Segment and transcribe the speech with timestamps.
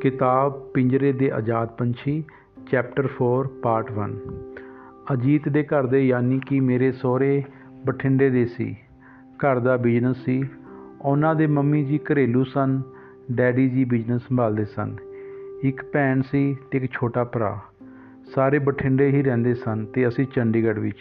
[0.00, 2.24] ਕਿਤਾਬ ਪਿੰਜਰੇ ਦੇ ਆਜ਼ਾਦ ਪੰਛੀ,
[2.70, 4.16] ਚੈਪਟਰ 4 ਪਾਰਟ 1
[5.12, 7.42] ਅਜੀਤ ਦੇ ਘਰ ਦੇ ਯਾਨੀ ਕਿ ਮੇਰੇ ਸਹੁਰੇ
[7.86, 8.76] ਬਠਿੰਡੇ ਦੇ ਸੀ।
[9.36, 10.42] ਘਰ ਦਾ ਬਿਜ਼ਨਸ ਸੀ।
[11.02, 12.82] ਉਹਨਾਂ ਦੇ ਮੰਮੀ ਜੀ ਘਰੇਲੂ ਸਨ,
[13.32, 14.96] ਡੈਡੀ ਜੀ ਬਿਜ਼ਨਸ ਸੰਭਾਲਦੇ ਸਨ।
[15.62, 17.58] ਇੱਕ ਭੈਣ ਸੀ ਤੇ ਇੱਕ ਛੋਟਾ ਭਰਾ।
[18.34, 20.98] ਸਾਰੇ ਬਠਿੰਡੇ ਹੀ ਰਹਿੰਦੇ ਸਨ ਤੇ ਅਸੀਂ ਚੰਡੀਗੜ੍ਹ ਵਿੱਚ।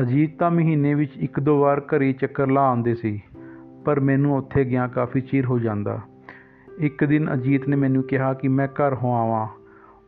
[0.00, 3.22] ਅਜੀਤ ਤਾਂ ਮਹੀਨੇ ਵਿੱਚ ਇੱਕ ਦੋ ਵਾਰ ਘਰੇ ਚੱਕਰ ਲਾ ਆਉਂਦੇ ਸੀ,
[3.84, 6.00] ਪਰ ਮੈਨੂੰ ਉੱਥੇ ਗਿਆ ਕਾਫੀ ਚਿਰ ਹੋ ਜਾਂਦਾ।
[6.82, 9.46] ਇੱਕ ਦਿਨ ਅਜੀਤ ਨੇ ਮੈਨੂੰ ਕਿਹਾ ਕਿ ਮੈਂ ਘਰ ਹੋ ਆਵਾਂ।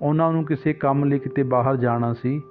[0.02, 2.42] ਉਹਨਾਂ ਨੂੰ ਕਿਸੇ ਕੰਮ ਲਈ ਕਿਤੇ ਬਾਹਰ ਜਾਣਾ ਸੀ।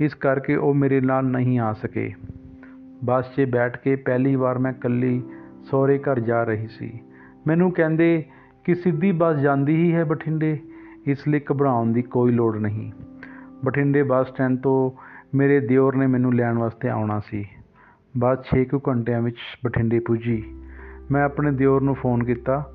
[0.00, 2.14] ਇਸ ਕਰਕੇ ਉਹ ਮੇਰੇ ਨਾਲ ਨਹੀਂ ਆ ਸਕੇ।
[3.04, 5.22] ਬੱਸ 'ਚ ਬੈਠ ਕੇ ਪਹਿਲੀ ਵਾਰ ਮੈਂ ਇਕੱਲੀ
[5.70, 7.00] ਸਹੁਰੇ ਘਰ ਜਾ ਰਹੀ ਸੀ।
[7.46, 8.24] ਮੈਨੂੰ ਕਹਿੰਦੇ
[8.64, 10.58] ਕਿ ਸਿੱਧੀ ਬੱਸ ਜਾਂਦੀ ਹੀ ਹੈ ਬਠਿੰਡੇ।
[11.06, 12.92] ਇਸ ਲਈ ਘਬਰਾਉਣ ਦੀ ਕੋਈ ਲੋੜ ਨਹੀਂ।
[13.64, 14.90] ਬਠਿੰਡੇ ਬੱਸ ਸਟੈਂਡ ਤੋਂ
[15.36, 17.46] ਮੇਰੇ ਦਿਓਰ ਨੇ ਮੈਨੂੰ ਲੈਣ ਵਾਸਤੇ ਆਉਣਾ ਸੀ।
[18.18, 20.54] ਬੱਸ ਛੇ ਕੁ ਘੰਟਿਆਂ ਵਿੱਚ ਬਠਿੰਡੇ ਪੁੱਜੀ।
[21.10, 22.70] ਮੈਂ ਆਪਣੇ ਦਿਓਰ ਨੂੰ ਫੋਨ ਕੀਤਾ।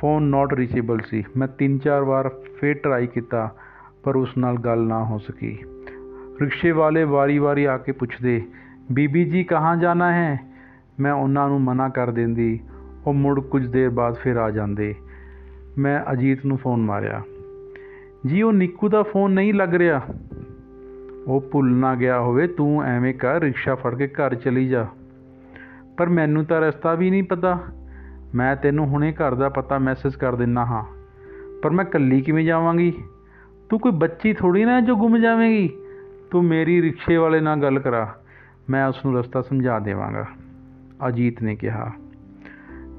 [0.00, 2.28] ਫੋਨ ਨਾਟ ਰੀਚੇਬਲ ਸੀ। ਮੈਂ ਤਿੰਨ ਚਾਰ ਵਾਰ
[2.60, 3.54] ਫੇਰ ਟਰਾਈ ਕੀਤਾ,
[4.02, 5.58] ਪਰ ਉਸ ਨਾਲ ਗੱਲ ਨਾ ਹੋ ਸਕੀ।
[6.40, 8.42] ਰਿਕਸ਼ੇ ਵਾਲੇ ਵਾਰੀ-ਵਾਰੀ ਆ ਕੇ ਪੁੱਛਦੇ,
[8.92, 10.40] ਬੀਬੀ ਜੀ, ਕਹਾਂ ਜਾਣਾ ਹੈ?
[11.00, 12.60] ਮੈਂ ਉਹਨਾਂ ਨੂੰ ਮਨਾ ਕਰ ਦਿੰਦੀ।
[13.06, 14.94] ਉਹ ਮੁੜ ਕੁਝ ਦੇਰ ਬਾਅਦ ਫਿਰ ਆ ਜਾਂਦੇ।
[15.78, 17.22] ਮੈਂ ਅਜੀਤ ਨੂੰ ਫੋਨ ਮਾਰਿਆ,
[18.26, 20.00] ਜੀ, ਉਹ ਨਿੱਕੂ ਦਾ ਫੋਨ ਨਹੀਂ ਲੱਗ ਰਿਹਾ।
[21.26, 24.86] ਉਹ ਭੁੱਲ ਨਾ ਗਿਆ ਹੋਵੇ, ਤੂੰ ਐਵੇਂ ਕਰ, ਰਿਕਸ਼ਾ ਫੜ ਕੇ ਘਰ ਚਲੀ ਜਾ।
[25.96, 27.58] ਪਰ ਮੈਨੂੰ ਤਾਂ ਰਸਤਾ ਵੀ ਨਹੀਂ ਪਤਾ।
[28.34, 30.84] ਮੈਂ ਤੈਨੂੰ ਹੁਣੇ ਘਰ ਦਾ ਪਤਾ ਮੈਸੇਜ ਕਰ ਦਿੰਨਾ ਹਾਂ।
[31.62, 33.04] ਪਰ ਮੈਂ ਇਕੱਲੀ ਕਿਵੇਂ ਜਾਵਾਂਗੀ?
[33.68, 35.70] ਤੂੰ ਕੋਈ ਬੱਚੀ ਥੋੜੀ ਨਾ ਜੋ ਗੁੰਮ ਜਾਵੇਂਗੀ?
[36.30, 38.14] ਤੂੰ ਮੇਰੀ ਰਿਕਸ਼ੇ ਵਾਲੇ ਨਾਲ ਗੱਲ ਕਰਾ।
[38.70, 40.26] ਮੈਂ ਉਸ ਨੂੰ ਰਸਤਾ ਸਮਝਾ ਦੇਵਾਂਗਾ।
[41.08, 41.92] ਅਜੀਤ ਨੇ ਕਿਹਾ।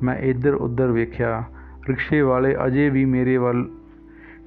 [0.03, 1.43] ਮੈਂ ਇੱਧਰ ਉੱਧਰ ਵੇਖਿਆ,
[1.89, 3.69] ਰਿਕਸ਼ੇ ਵਾਲੇ ਅਜੇ ਵੀ ਮੇਰੇ ਵੱਲ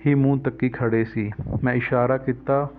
[0.06, 1.30] ਹੀ ਮੂੰਹ ਤੱਕੀ ਖੜੇ ਸੀ।
[1.64, 2.70] ਮੈਂ ਇਸ਼ਾਰਾ ਕੀਤਾ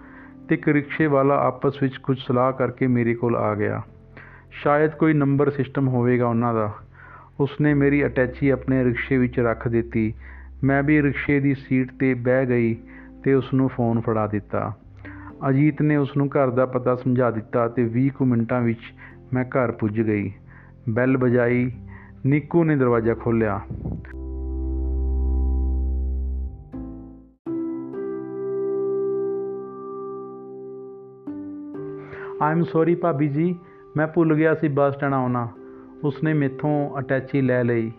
[0.49, 3.81] ਤੇ ਇੱਕ ਰਿਕਸ਼ੇ ਵਾਲਾ ਆਪਸ ਵਿੱਚ ਕੁਝ ਸਲਾਹ ਕਰਕੇ ਮੇਰੇ ਕੋਲ ਆ ਗਿਆ।
[4.51, 6.73] ਸ਼ਾਇਦ ਕੋਈ ਨੰਬਰ ਸਿਸਟਮ ਹੋਵੇਗਾ ਉਹਨਾਂ ਦਾ।
[7.39, 10.13] ਉਸਨੇ ਮੇਰੀ ਅਟੈਚੀ ਆਪਣੇ ਰਿਕਸ਼ੇ ਵਿੱਚ ਰੱਖ ਦਿੱਤੀ।
[10.63, 12.77] ਮੈਂ ਵੀ ਰਿਕਸ਼ੇ ਦੀ ਸੀਟ ਤੇ ਬਹਿ ਗਈ
[13.23, 14.73] ਤੇ ਉਸ ਨੂੰ ਫੋਨ ਫੜਾ ਦਿੱਤਾ।
[15.49, 18.79] ਅਜੀਤ ਨੇ ਉਸ ਨੂੰ ਘਰ ਦਾ ਪਤਾ ਸਮਝਾ ਦਿੱਤਾ ਤੇ 20 ਕੁ ਮਿੰਟਾਂ ਵਿੱਚ
[19.33, 20.31] ਮੈਂ ਘਰ ਪੁੱਜ ਗਈ।
[20.89, 21.72] ਬੈਲ ਵਜਾਈ,
[22.25, 23.61] ਨਿੱਕੂ ਨੇ ਦਰਵਾਜ਼ਾ ਖੋਲ੍ਹਿਆ।
[32.41, 33.55] ਆਈ ਸੌਰੀ ਭਾਬੀ ਜੀ,
[33.97, 35.47] ਮੈਂ ਭੁੱਲ ਗਿਆ ਸੀ ਬੱਸ ਸਟੈਂਡ ਆਉਣਾ।
[36.03, 37.91] ਉਸਨੇ ਮੇਥੋਂ ਅਟੈਚੀ ਲੈ ਲਈ।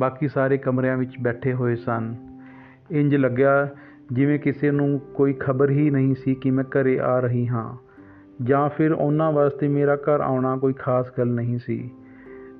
[0.00, 2.14] ਬਾਕੀ ਸਾਰੇ ਕਮਰਿਆਂ ਵਿੱਚ ਬੈਠੇ ਹੋਏ ਸਨ।
[2.90, 3.68] ਇੰਜ ਲੱਗਿਆ
[4.12, 7.76] ਜਿਵੇਂ ਕਿਸੇ ਨੂੰ ਕੋਈ ਖਬਰ ਹੀ ਨਹੀਂ ਸੀ ਕਿ ਮੈਂ ਘਰੇ ਆ ਰਹੀ ਹਾਂ,
[8.42, 11.90] ਜਾਂ ਫਿਰ ਉਹਨਾਂ ਵਾਸਤੇ ਮੇਰਾ ਘਰ ਆਉਣਾ ਕੋਈ ਖਾਸ ਗੱਲ ਨਹੀਂ ਸੀ।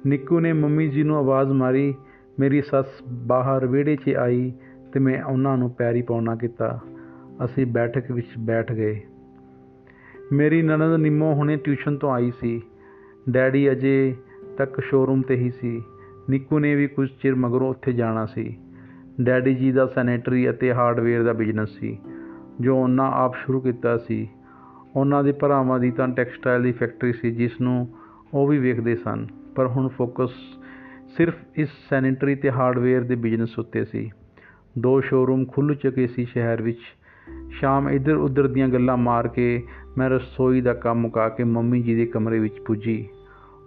[0.06, 1.94] ਨਿੱਕੂ ਨੇ ਮੰਮੀ ਜੀ ਨੂੰ ਆਵਾਜ਼ ਮਾਰੀ,
[2.40, 4.52] ਮੇਰੀ ਸੱਸ ਬਾਹਰ ਵਿਹੜੇ 'ਚ ਆਈ
[4.92, 6.78] ਤੇ ਮੈਂ ਉਹਨਾਂ ਨੂੰ ਪੈਰੀ ਪਾਉਣਾ ਕੀਤਾ।
[7.44, 9.00] ਅਸੀਂ ਬੈਠਕ ਵਿੱਚ ਬੈਠ ਗਏ।
[10.32, 12.60] ਮੇਰੀ ਨਨਦ ਨਿੰਮੋ ਹੁਣੇ ਟਿਊਸ਼ਨ ਤੋਂ ਆਈ ਸੀ।
[13.30, 14.14] ਡੈਡੀ ਅਜੇ
[14.60, 15.82] ਤੱਕ ਸ਼ੋਰੂਮ ਤੇ ਹੀ ਸੀ।
[16.30, 18.56] ਨਿੱਕੂ ਨੇ ਵੀ ਕੁਝ ਚਿਰ ਮਗਰੋਂ ਉੱਥੇ ਜਾਣਾ ਸੀ।
[19.20, 21.98] ਡੈਡੀ ਜੀ ਦਾ ਸੈਨੇਟਰੀ ਅਤੇ ਹਾਰਡਵੇਅਰ ਦਾ ਬਿਜ਼ਨਸ ਸੀ,
[22.60, 24.28] ਜੋ ਉਹਨਾਂ ਆਪ ਸ਼ੁਰੂ ਕੀਤਾ ਸੀ।
[24.96, 27.88] ਉਹਨਾਂ ਦੇ ਭਰਾਵਾਂ ਦੀ ਤਾਂ ਟੈਕਸਟਾਈਲ ਦੀ ਫੈਕਟਰੀ ਸੀ, ਜਿਸ ਨੂੰ
[28.34, 30.30] ਉਹ ਵੀ ਵੇਖਦੇ ਸਨ, ਪਰ ਹੁਣ ਫੋਕਸ
[31.16, 34.10] ਸਿਰਫ ਇਸ ਸੈਨੇਟਰੀ ਤੇ ਹਾਰਡਵੇਅਰ ਦੇ ਬਿਜ਼ਨਸ ਉੱਤੇ ਸੀ।
[34.78, 36.80] ਦੋ ਸ਼ੋਰੂਮ ਖੁੱਲ੍ਹ ਚੁੱਕੇ ਸੀ ਸ਼ਹਿਰ ਵਿੱਚ।
[37.50, 39.62] ਸ਼ਾਮ ਇੱਧਰ ਉੱਧਰ ਦੀਆਂ ਗੱਲਾਂ ਮਾਰ ਕੇ
[39.98, 43.08] ਮੈਂ ਰਸੋਈ ਦਾ ਕੰਮ ਮੁਕਾ ਕੇ ਮੰਮੀ ਜੀ ਦੇ ਕਮਰੇ ਵਿੱਚ ਪੁੱਜੀ।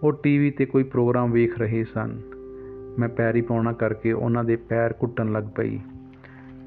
[0.03, 2.21] ਉਹ ਟੀਵੀ ਤੇ ਕੋਈ ਪ੍ਰੋਗਰਾਮ ਵੇਖ ਰਹੇ ਸਨ।
[2.99, 5.79] ਮੈਂ ਪੈਰੀ ਪਾਉਣਾ ਕਰਕੇ ਉਹਨਾਂ ਦੇ ਪੈਰ ਘੁੱਟਣ ਲੱਗ ਪਈ।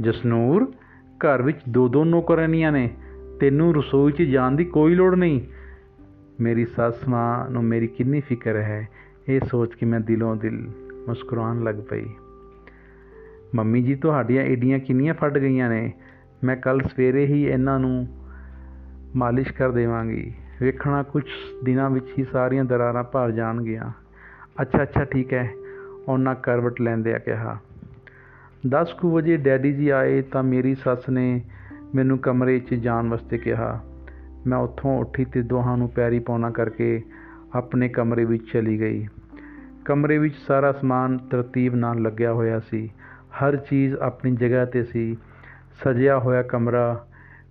[0.01, 0.73] ਜਸਨੂਰ,
[1.17, 2.91] ਘਰ ਵਿੱਚ ਦੋ ਦੋ ਨੌਕਰਾਨੀਆਂ ਨੇ,
[3.41, 5.41] ਤੈਨੂੰ ਰਸੋਈ 'ਚ ਜਾਣ ਦੀ ਕੋਈ ਲੋੜ ਨਹੀਂ।
[6.41, 8.89] ਮੇਰੀ ਸੱਸ ਮਾਂ ਨੂੰ ਮੇਰੀ ਕਿੰਨੀ ਫਿਕਰ ਹੈ,
[9.29, 10.71] ਇਹ ਸੋਚ ਕੇ ਮੈਂ ਦਿਲੋਂ ਦਿਲ
[11.09, 12.07] ਮੁਸਕਰਾਉਣ ਲੱਗ ਪਈ।
[13.55, 15.93] ਮੰਮੀ ਜੀ, ਤੁਹਾਡੀਆਂ ਏਡੀਆਂ ਕਿੰਨੀਆਂ ਫਟ ਗਈਆਂ ਨੇ।
[16.45, 18.09] ਮੈਂ ਕੱਲ ਸਵੇਰੇ ਹੀ ਇਹਨਾਂ ਨੂੰ
[19.17, 21.23] ਮਾਲਿਸ਼ ਕਰ ਦੇਵਾਂਗੀ। ਵੇਖਣਾ ਕੁਝ
[21.65, 23.91] ਦਿਨਾਂ ਵਿੱਚ ਹੀ ਸਾਰੀਆਂ ਦਰਾਰਾਂ ਭਰ ਜਾਣਗੀਆਂ।
[24.63, 25.51] ਅੱਛਾ ਅੱਛਾ, ਠੀਕ ਹੈ।
[26.09, 27.57] ਉਹਨਾਂ ਕਰਵਟ ਲੈਂਦਿਆਂ ਕਿਹਾ
[28.69, 31.43] 10 ਕੁ ਵਜੇ ਡੈਡੀ ਜੀ ਆਏ ਤਾਂ ਮੇਰੀ ਸੱਸ ਨੇ
[31.95, 33.81] ਮੈਨੂੰ ਕਮਰੇ 'ਚ ਜਾਣ ਵਾਸਤੇ ਕਿਹਾ।
[34.47, 37.03] ਮੈਂ ਉੱਥੋਂ ਉੱਠੀ ਤੇ ਦੋਹਾਂ ਨੂੰ ਪੈਰੀ ਪਾਉਣਾ ਕਰਕੇ
[37.55, 39.07] ਆਪਣੇ ਕਮਰੇ ਵਿੱਚ ਚਲੀ ਗਈ।
[39.85, 42.91] ਕਮਰੇ ਵਿੱਚ ਸਾਰਾ ਸਮਾਨ ਤਰਤੀਬ ਨਾਲ ਲੱਗਿਆ ਹੋਇਆ ਸੀ।
[43.41, 45.17] ਹਰ ਚੀਜ਼ ਆਪਣੀ ਜਗ੍ਹਾ ਤੇ ਸੀ।
[45.85, 47.07] ਸਜਿਆ ਹੋਇਆ ਕਮਰਾ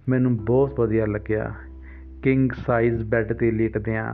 [0.10, 1.54] ਮੈਨੂੰ ਬਹੁਤ ਵਧੀਆ ਲੱਗਿਆ।
[2.26, 4.14] ਕਿੰਗ ਸਾਈਜ਼ ਬੈੱਡ ਤੇ ਲੇਟਦਿਆਂ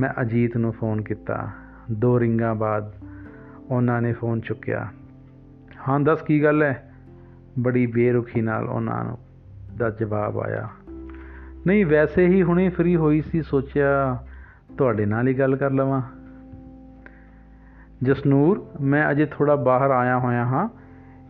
[0.00, 1.48] ਮੈਂ ਅਜੀਤ ਨੂੰ ਫੋਨ ਕੀਤਾ।
[1.90, 2.92] ਦੋ ਰਿੰਗਾਂ ਬਾਅਦ
[3.70, 4.88] ਉਹਨਾਂ ਨੇ ਫੋਨ ਚੁੱਕਿਆ।
[5.88, 6.94] ਹਾਂ, ਦੱਸ ਕੀ ਗੱਲ ਹੈ
[7.58, 9.18] ਬੜੀ ਬੇਰੁਖੀ ਨਾਲ ਉਹਨਾਂ ਨੂੰ
[9.76, 10.68] ਦਾ ਜਵਾਬ ਆਇਆ।
[11.66, 14.24] ਨਹੀਂ, ਵੈਸੇ ਹੀ ਹੁਣੇ ਫ੍ਰੀ ਹੋਈ ਸੀ, ਸੋਚਿਆ
[14.78, 16.02] ਤੁਹਾਡੇ ਨਾਲ ਹੀ ਗੱਲ ਕਰ ਲਵਾਂ।
[18.02, 20.68] ਜਸਨੂਰ, ਮੈਂ ਅਜੇ ਥੋੜਾ ਬਾਹਰ ਆਇਆ ਹੋਇਆ ਹਾਂ।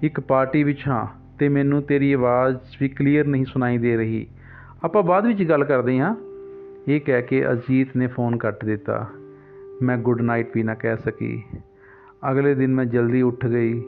[0.02, 1.06] ਇੱਕ ਪਾਰਟੀ ਵਿੱਚ ਹਾਂ
[1.38, 4.26] ਤੇ ਮੈਨੂੰ ਤੇਰੀ ਆਵਾਜ਼ ਵੀ ਕਲੀਅਰ ਨਹੀਂ ਸੁਣਾਈ ਦੇ ਰਹੀ।
[4.84, 6.16] ਆਪਾਂ ਬਾਅਦ ਵਿੱਚ ਗੱਲ ਕਰਦੇ ਹਾਂ।
[6.88, 9.06] ਇਹ ਕਹਿ ਕੇ ਅਜੀਤ ਨੇ ਫੋਨ ਕੱਟ ਦਿੱਤਾ।
[9.82, 11.42] ਮੈਂ ਗੁੱਡ ਨਾਈਟ ਵੀ ਨਾ ਕਹਿ ਸਕੀ।
[12.30, 13.82] ਅਗਲੇ ਦਿਨ ਮੈਂ ਜਲਦੀ ਉੱਠ ਗਈ।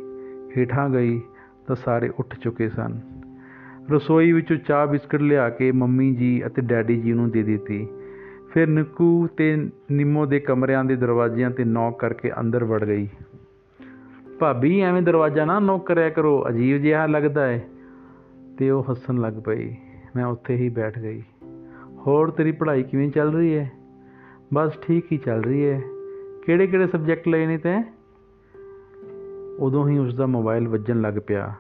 [0.56, 1.20] ਹੇਠਾਂ ਗਈ
[1.66, 3.00] ਤਾਂ ਸਾਰੇ ਉੱਠ ਚੁੱਕੇ ਸਨ।
[3.92, 7.88] ਰਸੋਈ ਵਿੱਚੋਂ ਚਾਹ ਬਿਸਕਟ ਲਿਆ ਕੇ ਮੰਮੀ ਜੀ ਅਤੇ ਡੈਡੀ ਜੀ ਨੂੰ ਦੇ ਦਿੱਤੀ।
[8.52, 13.08] ਫਿਰ ਨਿੱਕੂ ਤੇ ਨਿੰਮੋ ਦੇ ਕਮਰਿਆਂ ਦੇ ਦਰਵਾਜ਼ਿਆਂ ਤੇ ਨੌਕ ਕਰਕੇ ਅੰਦਰ ਵੜ ਗਈ।
[14.38, 17.64] ਭਾਬੀ, ਐਵੇਂ ਦਰਵਾਜ਼ਾ ਨਾ ਨੌਕ ਕਰਿਆ ਕਰੋ, ਅਜੀਬ ਜਿਹਾ ਲੱਗਦਾ ਹੈ
[18.58, 19.74] ਤੇ ਉਹ ਹੱਸਣ ਲੱਗ ਪਈ।
[20.16, 21.22] ਮੈਂ ਉੱਥੇ ਹੀ ਬੈਠ ਗਈ।
[22.06, 23.72] ਹੋਰ ਤੇਰੀ ਪੜ੍ਹਾਈ ਕਿਵੇਂ ਚੱਲ ਰਹੀ ਹੈ?
[24.54, 25.82] ਬਸ ਠੀਕ ਹੀ ਚੱਲ ਰਹੀ ਹੈ।
[26.46, 27.82] ਕਿਹੜੇ ਕਿਹੜੇ ਸਬਜੈਕਟ ਲਏ ਨੇ ਤੈਂ?
[29.58, 31.54] ਉਦੋਂ ਹੀ ਉਸ ਦਾ ਮੋਬਾਈਲ ਵੱਜਣ ਲੱਗ ਪਿਆ।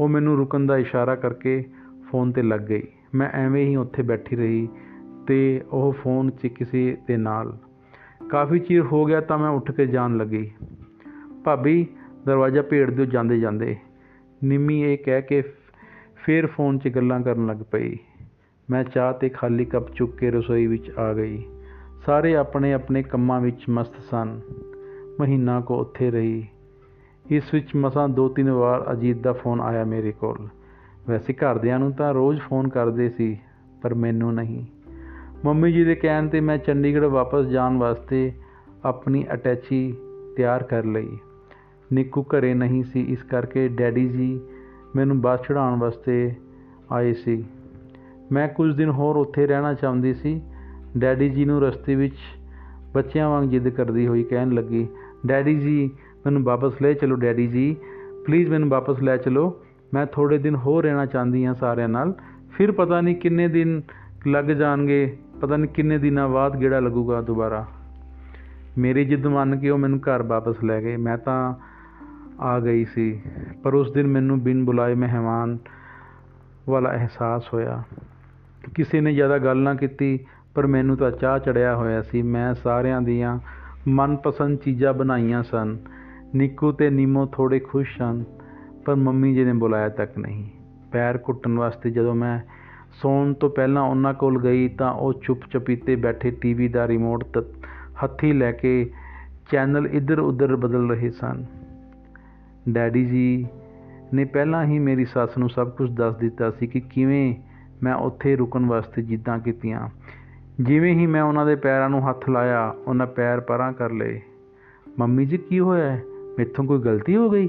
[0.00, 1.64] ਉਹ ਮੈਨੂੰ ਰੁਕਣ ਦਾ ਇਸ਼ਾਰਾ ਕਰਕੇ
[2.10, 2.82] ਫੋਨ ਤੇ ਲੱਗ ਗਈ।
[3.14, 4.68] ਮੈਂ ਐਵੇਂ ਹੀ ਉੱਥੇ ਬੈਠੀ ਰਹੀ
[5.26, 7.58] ਤੇ ਉਹ ਫੋਨ 'ਚ ਕਿਸੇ ਦੇ ਨਾਲ।
[8.30, 10.50] ਕਾਫੀ ਚਿਰ ਹੋ ਗਿਆ ਤਾਂ ਮੈਂ ਉੱਠ ਕੇ ਜਾਣ ਲੱਗੀ।
[11.44, 11.86] ਭਾਬੀ,
[12.26, 13.76] ਦਰਵਾਜ਼ਾ ਭੇੜ ਦਿਓ ਜਾਂਦੇ ਜਾਂਦੇ
[14.44, 15.42] ਨਿੰਮੀ ਇਹ ਕਹਿ ਕੇ
[16.26, 17.96] ਫੇਰ ਫੋਨ 'ਚ ਗੱਲਾਂ ਕਰਨ ਲੱਗ ਪਈ।
[18.70, 21.44] ਮੈਂ ਚਾਹ ਤੇ ਖਾਲੀ ਕੱਪ ਚੁੱਕ ਕੇ ਰਸੋਈ ਵਿੱਚ ਆ ਗਈ।
[22.06, 24.40] ਸਾਰੇ ਆਪਣੇ ਆਪਣੇ ਕੰਮਾਂ ਵਿੱਚ ਮਸਤ ਸਨ।
[25.20, 26.46] ਮਹੀਨਾ ਕੋ ਉੱਥੇ ਰਹੀ।
[27.30, 30.48] ਇਸ ਵਿੱਚ ਮਸਾਂ ਦੋ ਤਿੰਨ ਵਾਰ ਅਜੀਤ ਦਾ ਫੋਨ ਆਇਆ ਮੇਰੇ ਕੋਲ।
[31.08, 33.38] ਵੈਸੇ ਘਰਦਿਆਂ ਨੂੰ ਤਾਂ ਰੋਜ਼ ਫੋਨ ਕਰਦੇ ਸੀ,
[33.82, 34.64] ਪਰ ਮੈਨੂੰ ਨਹੀਂ।
[35.44, 38.32] ਮੰਮੀ ਜੀ ਦੇ ਕਹਿਣ ਤੇ ਮੈਂ ਚੰਡੀਗੜ੍ਹ ਵਾਪਸ ਜਾਣ ਵਾਸਤੇ
[38.84, 39.96] ਆਪਣੀ ਅਟੈਚੀ
[40.36, 41.18] ਤਿਆਰ ਕਰ ਲਈ।
[41.92, 44.40] ਨਿੱਕੂ ਘਰੇ ਨਹੀਂ ਸੀ, ਇਸ ਕਰਕੇ ਡੈਡੀ ਜੀ
[44.96, 46.34] ਮੈਨੂੰ ਬੱਸ ਚੜਾਉਣ ਵਾਸਤੇ
[46.92, 47.44] ਆਏ ਸੀ।
[48.32, 50.40] ਮੈਂ ਕੁਝ ਦਿਨ ਹੋਰ ਉੱਥੇ ਰਹਿਣਾ ਚਾਹੁੰਦੀ ਸੀ।
[50.98, 52.16] ਡੈਡੀ ਜੀ ਨੂੰ ਰਸਤੇ ਵਿੱਚ
[52.94, 54.88] ਬੱਚਿਆਂ ਵਾਂਗ ਜਿੱਦ ਕਰਦੀ ਹੋਈ ਕਹਿਣ ਲੱਗੀ,
[55.26, 55.90] ਡੈਡੀ ਜੀ,
[56.26, 57.76] ਮੈਨੂੰ ਵਾਪਸ ਲੈ ਚਲੋ, ਡੈਡੀ ਜੀ।
[58.26, 59.56] ਪਲੀਜ਼ ਮੈਨੂੰ ਵਾਪਸ ਲੈ ਚਲੋ।
[59.94, 62.14] ਮੈਂ ਥੋੜੇ ਦਿਨ ਹੋਰ ਰਹਿਣਾ ਚਾਹੁੰਦੀ ਹਾਂ ਸਾਰਿਆਂ ਨਾਲ।
[62.52, 63.82] ਫਿਰ ਪਤਾ ਨਹੀਂ ਕਿੰਨੇ ਦਿਨ
[64.26, 67.66] ਲੱਗ ਜਾਣਗੇ। ਪਤਾ ਨਹੀਂ ਕਿੰਨੇ ਦਿਨਾਂ ਬਾਅਦ ਗੇੜਾ ਲੱਗੂਗਾ ਦੁਬਾਰਾ।
[68.78, 71.54] ਮੇਰੀ ਜਿੱਦ ਮੰਨ ਕੇ ਉਹ ਮੈਨੂੰ ਘਰ ਵਾਪਸ ਲੈ ਗਏ। ਮੈਂ ਤਾਂ
[72.40, 73.20] ਆ ਗਈ ਸੀ,
[73.62, 75.58] ਪਰ ਉਸ ਦਿਨ ਮੈਨੂੰ ਬਿਨ ਬੁਲਾਏ ਮਹਿਮਾਨ
[76.68, 77.82] ਵਾਲਾ ਅਹਿਸਾਸ ਹੋਇਆ।
[78.74, 80.18] ਕਿਸੇ ਨੇ ਜ਼ਿਆਦਾ ਗੱਲ ਨਾ ਕੀਤੀ,
[80.54, 83.38] ਪਰ ਮੈਨੂੰ ਤਾਂ ਚਾਹ ਚੜਿਆ ਹੋਇਆ ਸੀ। ਮੈਂ ਸਾਰਿਆਂ ਦੀਆਂ
[83.88, 85.76] ਮਨਪਸੰਦ ਚੀਜ਼ਾਂ ਬਣਾਈਆਂ ਸਨ।
[86.34, 88.24] ਨਿੱਕੂ ਤੇ ਨੀਮੋ ਥੋੜੇ ਖੁਸ਼ ਸਨ,
[88.84, 90.50] ਪਰ ਮੰਮੀ ਜੀ ਨੇ ਬੁਲਾਇਆ ਤੱਕ ਨਹੀਂ।
[90.92, 92.40] ਪੈਰ ਕੁੱਟਣ ਵਾਸਤੇ ਜਦੋਂ ਮੈਂ
[93.02, 97.44] ਸੌਣ ਤੋਂ ਪਹਿਲਾਂ ਉਹਨਾਂ ਕੋਲ ਗਈ ਤਾਂ ਉਹ ਚੁੱਪ ਚਪੀਤੇ ਬੈਠੇ ਟੀਵੀ ਦਾ ਰਿਮੋਟ ਤ,
[98.04, 98.90] ਹੱਥੀ ਲੈ ਕੇ
[99.50, 101.44] ਚੈਨਲ ਇੱਧਰ ਉੱਧਰ ਬਦਲ ਰਹੇ ਸਨ।
[102.68, 103.46] ਡੈਡੀ ਜੀ
[104.14, 107.34] ਨੇ ਪਹਿਲਾਂ ਹੀ ਮੇਰੀ ਸੱਸ ਨੂੰ ਸਭ ਕੁਝ ਦੱਸ ਦਿੱਤਾ ਸੀ ਕਿ ਕਿਵੇਂ
[107.82, 109.88] ਮੈਂ ਉੱਥੇ ਰੁਕਣ ਵਾਸਤੇ ਜਿੱਦਾਂ ਕੀਤੀਆਂ।
[110.60, 114.20] ਜਿਵੇਂ ਹੀ ਮੈਂ ਉਹਨਾਂ ਦੇ ਪੈਰਾਂ ਨੂੰ ਹੱਥ ਲਾਇਆ, ਉਹਨਾਂ ਪੈਰ ਪਰਾਂ ਕਰ ਲਏ।
[114.98, 115.90] ਮੰਮੀ ਜੀ, ਕੀ ਹੋਇਆ?
[115.90, 116.02] ਹੈ
[116.38, 117.48] ਮੈਥੋਂ ਕੋਈ ਗਲਤੀ ਹੋ ਗਈ?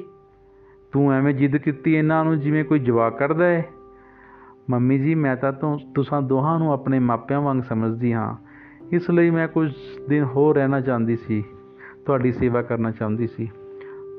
[0.91, 3.65] ਤੂੰ ਐਵੇਂ ਜਿੱਦ ਕੀਤੀ ਇਹਨਾਂ ਨੂੰ ਜਿਵੇਂ ਕੋਈ ਜਵਾਕ ਕਰਦਾ ਹੈ
[4.69, 8.35] ਮੰਮੀ ਜੀ, ਮੈਂ ਤਾਂ ਤੁ, ਤੁਸਾਂ ਦੋਹਾਂ ਨੂੰ ਆਪਣੇ ਮਾਪਿਆਂ ਵਾਂਗ ਸਮਝਦੀ ਹਾਂ।
[8.91, 9.73] ਇਸ ਲਈ ਮੈਂ ਕੁਝ
[10.09, 11.43] ਦਿਨ ਹੋਰ ਰਹਿਣਾ ਚਾਹੁੰਦੀ ਸੀ।
[12.05, 13.51] ਤੁਹਾਡੀ ਸੇਵਾ ਕਰਨਾ ਚਾਹੁੰਦੀ ਸੀ।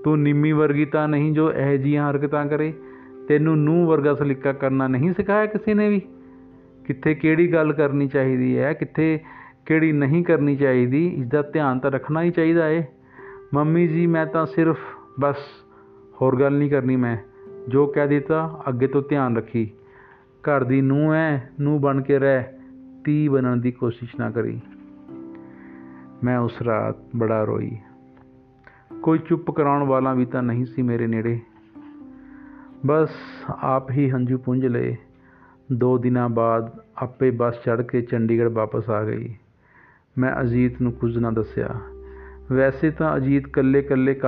[0.04, 2.74] ਤੂੰ ਨਿੰਮੀ ਵਰਗੀ ਤਾਂ ਨਹੀਂ ਜੋ ਇਹੋ ਜਿਹੀਆਂ ਹਰਕਤਾਂ ਕਰੇ।
[3.28, 6.02] ਤੈਨੂੰ ਨੂੰਹ ਵਰਗਾ ਸਲੀਕਾ ਕਰਨਾ ਨਹੀਂ ਸਿਖਾਇਆ ਕਿਸੇ ਨੇ ਵੀ?
[6.86, 9.20] ਕਿੱਥੇ ਕਿਹੜੀ ਗੱਲ ਕਰਨੀ ਚਾਹੀਦੀ ਹੈ ਕਿੱਥੇ
[9.66, 11.06] ਕਿਹੜੀ ਨਹੀਂ ਕਰਨੀ ਚਾਹੀਦੀ?
[11.06, 12.88] ਇਸ ਦਾ ਧਿਆਨ ਤਾਂ ਰੱਖਣਾ ਹੀ ਚਾਹੀਦਾ ਹੈ
[13.54, 14.78] ਮੰਮੀ ਜੀ, ਮੈਂ ਤਾਂ ਸਿਰਫ
[15.20, 15.36] ਬਸ
[16.22, 17.16] ਹੋਰ ਗੱਲ ਨਹੀਂ ਕਰਨੀ ਮੈਂ।
[17.68, 19.70] ਜੋ ਕਹਿ ਦਿੱਤਾ, ਅੱਗੇ ਤੋਂ ਧਿਆਨ ਰੱਖੀ।
[20.42, 22.42] ਘਰ ਦੀ ਨੂੰਹ ਹੈ ਨੂੰਹ ਬਣ ਕੇ ਰਹਿ।
[23.04, 24.60] ਤੀ ਬਣਨ ਦੀ ਕੋਸ਼ਿਸ਼ ਨਾ ਕਰੀ।
[26.24, 27.76] ਮੈਂ ਉਸ ਰਾਤ ਬੜਾ ਰੋਈ।
[29.08, 31.40] ਕੋਈ ਚੁੱਪ ਕਰਾਉਣ ਵਾਲਾ ਵੀ ਤਾਂ ਨਹੀਂ ਸੀ ਮੇਰੇ ਨੇੜੇ।
[32.86, 33.10] ਬਸ
[33.50, 34.96] ਆਪ ਹੀ ਹੰਝੂ ਪੁੰਝ ਲਏ।
[35.72, 39.34] ਦੋ ਦਿਨਾਂ ਬਾਅਦ ਆਪੇ ਬੱਸ ਚੜ੍ਹ ਕੇ ਚੰਡੀਗੜ੍ਹ ਵਾਪਸ ਆ ਗਈ।
[40.18, 41.68] ਮੈਂ ਅਜੀਤ ਨੂੰ ਕੁਝ ਨਾ ਦੱਸਿਆ।
[42.52, 44.20] ਵੈਸੇ ਤਾਂ ਅਜੀਤ ਕੱਲੇ-ਕੱਲੇ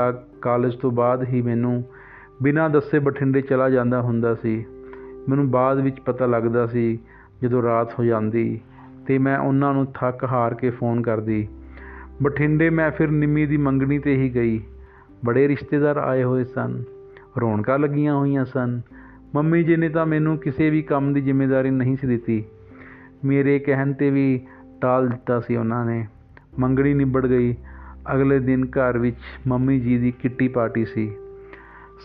[0.42, 1.84] ਕਾਲਜ ਤੋਂ ਬਾਅਦ ਹੀ ਮੈਨੂੰ
[2.42, 4.64] ਬਿਨਾਂ ਦੱਸੇ ਬਠਿੰਡੇ ਚਲਾ ਜਾਂਦਾ ਹੁੰਦਾ ਸੀ।
[5.28, 6.98] ਮੈਨੂੰ ਬਾਅਦ ਵਿੱਚ ਪਤਾ ਲੱਗਦਾ ਸੀ
[7.42, 8.60] ਜਦੋਂ ਰਾਤ ਹੋ ਜਾਂਦੀ
[9.06, 11.48] ਤੇ ਮੈਂ ਉਹਨਾਂ ਨੂੰ ਥੱਕ ਹਾਰ ਕੇ ਫੋਨ ਕਰਦੀ।
[12.22, 14.60] ਬਠਿੰਡੇ ਮੈਂ ਫਿਰ ਨਿੰਮੀ ਦੀ ਮੰਗਣੀ ਤੇ ਹੀ ਗਈ।
[15.24, 16.82] ਬੜੇ ਰਿਸ਼ਤੇਦਾਰ ਆਏ ਹੋਏ ਸਨ,
[17.40, 18.80] ਰੌਣਕਾਂ ਲੱਗੀਆਂ ਹੋਈਆਂ ਸਨ।
[19.34, 22.44] ਮੰਮੀ ਜੀ ਨੇ ਤਾਂ ਮੈਨੂੰ ਕਿਸੇ ਵੀ ਕੰਮ ਦੀ ਜ਼ਿੰਮੇਵਾਰੀ ਨਹੀਂ ਸੀ ਦਿੱਤੀ।
[23.24, 24.46] ਮੇਰੇ ਕਹਿਣ ਤੇ ਵੀ
[24.80, 26.06] ਟਾਲ ਦਿੱਤਾ ਸੀ ਉਹਨਾਂ ਨੇ।
[26.58, 27.56] ਮੰਗਣੀ ਨਿਬੜ ਗਈ।
[28.14, 31.12] ਅਗਲੇ ਦਿਨ ਘਰ ਵਿੱਚ ਮੰਮੀ ਜੀ ਦੀ ਕਿੱਟੀ ਪਾਰਟੀ ਸੀ।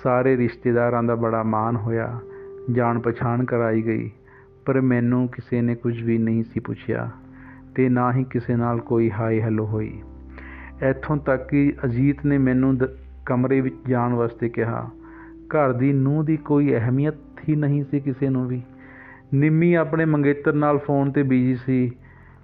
[0.03, 2.19] ਸਾਰੇ ਰਿਸ਼ਤੇਦਾਰਾਂ ਦਾ ਬੜਾ ਮਾਣ ਹੋਇਆ।
[2.71, 4.11] ਜਾਣ ਪਛਾਣ ਕਰਾਈ ਗਈ।
[4.65, 7.11] ਪਰ ਮੈਨੂੰ ਕਿਸੇ ਨੇ ਕੁਝ ਵੀ ਨਹੀਂ ਸੀ ਪੁੱਛਿਆ
[7.75, 10.01] ਤੇ ਨਾ ਹੀ ਕਿਸੇ ਨਾਲ ਕੋਈ ਹਾਈ ਹੈਲੋ ਹੋਈ।
[10.89, 12.77] ਇੱਥੋਂ ਤੱਕ ਕਿ ਅਜੀਤ ਨੇ ਮੈਨੂੰ
[13.25, 14.89] ਕਮਰੇ ਵਿੱਚ ਜਾਣ ਵਾਸਤੇ ਕਿਹਾ।
[15.47, 17.15] ਘਰ ਦੀ ਨੂੰਹ ਦੀ ਕੋਈ ਅਹਿਮੀਅਤ
[17.49, 18.61] ਹੀ ਨਹੀਂ ਸੀ ਕਿਸੇ ਨੂੰ ਵੀ।
[19.33, 21.91] ਨਿੰਮੀ ਆਪਣੇ ਮੰਗੇਤਰ ਨਾਲ ਫੋਨ ਤੇ ਬਿਜ਼ੀ ਸੀ।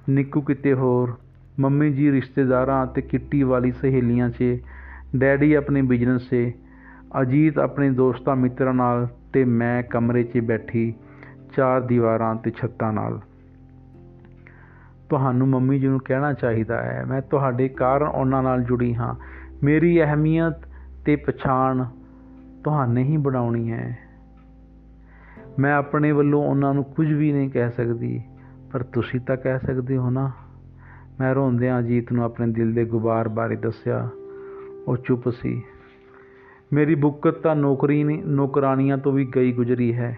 [0.09, 1.17] ਨਿੱਕੂ ਕਿਤੇ ਹੋਰ,
[1.59, 4.43] ਮੰਮੀ ਜੀ ਰਿਸ਼ਤੇਦਾਰਾਂ ਅਤੇ ਕਿੱਟੀ ਵਾਲੀ ਸਹੇਲੀਆਂ 'ਚ,
[5.15, 6.51] ਡੈਡੀ ਆਪਣੇ ਬਿਜ਼ਨਸ 'ਚ,
[7.21, 10.93] ਅਜੀਤ ਆਪਣੇ ਦੋਸਤਾਂ ਮਿੱਤਰਾਂ ਨਾਲ ਤੇ ਮੈਂ ਕਮਰੇ 'ਚ ਬੈਠੀ
[11.55, 13.21] ਚਾਰ ਦੀਵਾਰਾਂ ਤੇ ਛੱਤਾਂ ਨਾਲ।
[15.09, 19.15] ਤੁਹਾਨੂੰ ਮੰਮੀ ਜੀ ਨੂੰ ਕਹਿਣਾ ਚਾਹੀਦਾ ਹੈ। ਮੈਂ ਤੁਹਾਡੇ ਕਾਰਨ ਉਹਨਾਂ ਨਾਲ ਜੁੜੀ ਹਾਂ।
[19.63, 20.70] ਮੇਰੀ ਅਹਿਮੀਅਤ
[21.05, 21.85] ਤੇ ਪਛਾਣ
[22.63, 23.97] ਤੁਹਾਨੇ ਹੀ ਬਣਾਉਣੀ ਹੈ।
[25.59, 28.21] ਮੈਂ ਆਪਣੇ ਵੱਲੋਂ ਉਹਨਾਂ ਨੂੰ ਕੁਝ ਵੀ ਨਹੀਂ ਕਹਿ ਸਕਦੀ,
[28.71, 30.31] ਪਰ ਤੁਸੀਂ ਤਾਂ ਕਹਿ ਸਕਦੇ ਹੋ ਨਾ।
[31.19, 34.09] ਮੈਂ ਰੋਂਦਿਆਂ ਅਜੀਤ ਨੂੰ ਆਪਣੇ ਦਿਲ ਦੇ ਗੁਬਾਰ ਬਾਰੇ ਦੱਸਿਆ।
[34.87, 35.63] ਉਹ ਚੁੱਪ ਸੀ।
[36.73, 40.17] ਮੇਰੀ ਬੁੱਕਤ ਤਾਂ ਨੌਕਰੀ ਨੇ ਨੌਕਰਾਨੀਆਂ ਤੋਂ ਵੀ ਗਈ ਗੁਜ਼ਰੀ ਹੈ।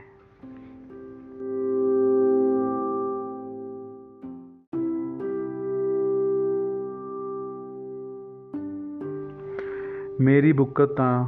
[10.22, 11.27] ਮੇਰੀ ਬੁੱਕਤ ਤਾਂ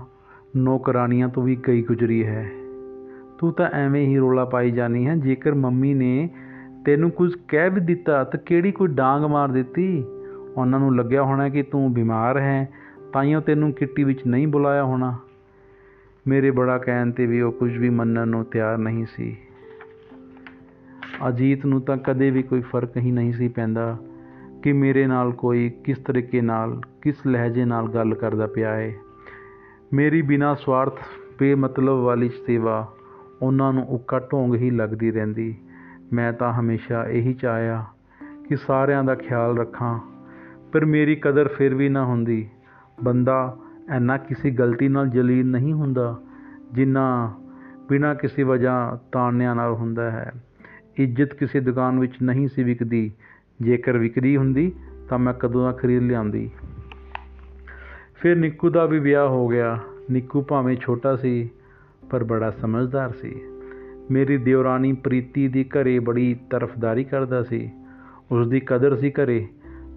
[0.57, 2.51] ਨੌਕਰਾਨੀਆਂ ਤੋਂ ਵੀ ਗਈ ਗੁਜ਼ਰੀ ਹੈ।
[3.37, 6.29] ਤੂੰ ਤਾਂ ਐਵੇਂ ਹੀ ਰੋਲਾ ਪਾਈ ਜਾਨੀ ਹੈ, ਜੇਕਰ ਮੰਮੀ ਨੇ
[6.85, 10.03] ਤੈਨੂੰ ਕੁਝ ਕਹਿ ਵੀ ਦਿੱਤਾ, ਤਾਂ ਕਿਹੜੀ ਕੋਈ ਡਾਂਗ ਮਾਰ ਦਿੱਤੀ?
[10.57, 12.69] ਉਹਨਾਂ ਨੂੰ ਲੱਗਿਆ ਹੋਣਾ ਕਿ ਤੂੰ ਬਿਮਾਰ ਹੈ
[13.13, 15.17] ਤਾਈਓ ਤੈਨੂੰ ਕਿੱਟੀ ਵਿੱਚ ਨਹੀਂ ਬੁਲਾਇਆ ਹੋਣਾ।
[16.27, 19.37] ਮੇਰੇ ਬੜਾ ਕਹਿਣ ਤੇ ਵੀ ਉਹ ਕੁਝ ਵੀ ਮੰਨਣ ਨੂੰ ਤਿਆਰ ਨਹੀਂ ਸੀ।
[21.29, 23.97] ਅਜੀਤ ਨੂੰ ਤਾਂ ਕਦੇ ਵੀ ਕੋਈ ਫ਼ਰਕ ਹੀ ਨਹੀਂ ਸੀ ਪੈਂਦਾ।
[24.65, 28.93] ਕਿ ਮੇਰੇ ਨਾਲ ਕੋਈ ਕਿਸ ਤਰੀਕੇ ਨਾਲ, ਕਿਸ ਲਹਿਜੇ ਨਾਲ ਗੱਲ ਕਰਦਾ ਪਿਆ ਹੈ
[29.93, 30.99] ਮੇਰੀ ਬਿਨਾਂ ਸਵਾਰਥ
[31.39, 32.93] ਬੇਮਤਲਬ ਵਾਲੀ ਸੇਵਾ
[33.41, 35.55] ਉਹਨਾਂ ਨੂੰ ਉੱਕਾ ਢੋਂਗ ਹੀ ਲੱਗਦੀ ਰਹਿੰਦੀ।
[36.13, 37.83] ਮੈਂ ਤਾਂ ਹਮੇਸ਼ਾ ਇਹੀ ਚਾਹਿਆ
[38.49, 39.99] ਕਿ ਸਾਰਿਆਂ ਦਾ ਖਿਆਲ ਰੱਖਾਂ,
[40.73, 42.47] ਪਰ ਮੇਰੀ ਕਦਰ ਫਿਰ ਵੀ ਨਾ ਹੁੰਦੀ।
[43.03, 43.57] ਬੰਦਾ
[43.89, 46.17] ਐਨਾ ਕਿਸੇ ਗਲਤੀ ਨਾਲ ਜਲੀਲ ਨਹੀਂ ਹੁੰਦਾ,
[46.73, 47.33] ਜਿੰਨਾ
[47.89, 50.31] ਬਿਨਾਂ ਕਿਸੇ ਵਜ੍ਹਾ ਤਾਣਿਆਂ ਨਾਲ ਹੁੰਦਾ ਹੈ।
[50.97, 53.11] ਇੱਜ਼ਤ ਕਿਸੇ ਦੁਕਾਨ ਵਿੱਚ ਨਹੀਂ ਸੀ ਵਿਕਦੀ
[53.61, 54.71] ਜੇਕਰ ਵਿਕਦੀ ਹੁੰਦੀ,
[55.09, 56.49] ਤਾਂ ਮੈਂ ਕਦੋਂ ਦਾ ਖਰੀਦ ਲਿਆਂਦੀ।
[58.15, 59.79] ਫਿਰ ਨਿੱਕੂ ਦਾ ਵੀ ਵਿਆਹ ਹੋ ਗਿਆ।
[60.11, 61.49] ਨਿੱਕੂ ਭਾਵੇਂ ਛੋਟਾ ਸੀ,
[62.09, 63.41] ਪਰ ਬੜਾ ਸਮਝਦਾਰ ਸੀ।
[64.11, 67.69] ਮੇਰੀ ਦਿਉਰਾਨੀ ਪ੍ਰੀਤੀ ਦੀ ਘਰੇ ਬੜੀ ਤਰਫਦਾਰੀ ਕਰਦਾ ਸੀ।
[68.31, 69.47] ਉਸ ਦੀ ਕਦਰ ਸੀ ਘਰੇ।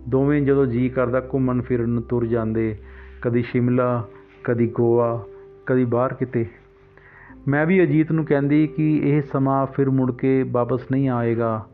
[0.08, 2.76] ਦੋਵੇਂ ਜਦੋਂ ਜੀ ਕਰਦਾ ਘੁੰਮਣ ਫਿਰਨ ਨੂੰ ਤੁਰ ਜਾਂਦੇ।
[3.22, 4.08] ਕਦੀ ਸ਼ਿਮਲਾ,
[4.44, 5.24] ਕਦੀ ਗੋਆ,
[5.66, 6.46] ਕਦੀ ਬਾਹਰ ਕਿਤੇ।
[7.48, 11.66] ਮੈਂ ਵੀ ਅਜੀਤ ਨੂੰ ਕਹਿੰਦੀ ਕਿ ਇਹ ਸਮਾਂ ਫਿਰ ਮੁੜ ਕੇ ਵਾਪਸ ਨਹੀਂ ਆਏਗਾ।